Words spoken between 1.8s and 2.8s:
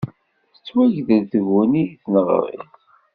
deg tneɣrit.